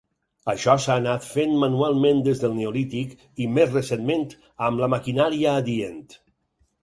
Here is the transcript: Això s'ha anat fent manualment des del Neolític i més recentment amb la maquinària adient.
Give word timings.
Això 0.51 0.73
s'ha 0.83 0.93
anat 1.01 1.25
fent 1.33 1.51
manualment 1.63 2.23
des 2.29 2.41
del 2.45 2.55
Neolític 2.61 3.13
i 3.45 3.49
més 3.57 3.71
recentment 3.75 4.25
amb 4.69 4.83
la 4.85 4.89
maquinària 4.95 5.53
adient. 5.65 6.01